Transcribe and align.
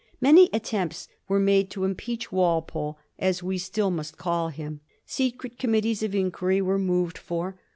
Many 0.19 0.49
attempts 0.51 1.07
were 1.27 1.39
made 1.39 1.69
to 1.69 1.83
impeach 1.85 2.31
Walpole, 2.31 2.97
as 3.19 3.43
we 3.43 3.59
still 3.59 3.91
must 3.91 4.17
call 4.17 4.47
him. 4.49 4.81
Secret 5.05 5.59
committees 5.59 6.01
of 6.01 6.15
inquiry 6.15 6.59
were 6.59 6.79
moved 6.79 7.19
for. 7.19 7.59